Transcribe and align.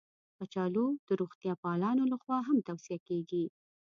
کچالو 0.37 0.85
د 1.07 1.09
روغتیا 1.19 1.53
پالانو 1.63 2.03
لخوا 2.13 2.37
هم 2.47 2.57
توصیه 2.67 2.97
کېږي 3.07 3.45